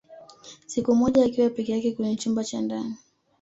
[0.65, 2.95] Siku moja akiwa peke yake kwenye chumba cha ndani